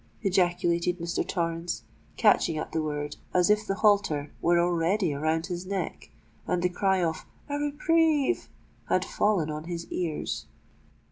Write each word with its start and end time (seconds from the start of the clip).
ejaculated 0.23 0.97
Mr. 0.97 1.23
Torrens, 1.23 1.83
catching 2.17 2.57
at 2.57 2.71
the 2.71 2.81
word 2.81 3.17
as 3.35 3.51
if 3.51 3.67
the 3.67 3.75
halter 3.75 4.31
were 4.41 4.57
already 4.59 5.13
round 5.13 5.45
his 5.45 5.63
neck 5.63 6.09
and 6.47 6.63
the 6.63 6.69
cry 6.69 7.03
of 7.03 7.23
"a 7.47 7.59
reprieve!" 7.59 8.49
had 8.89 9.05
fallen 9.05 9.51
on 9.51 9.65
his 9.65 9.85
ears. 9.91 10.47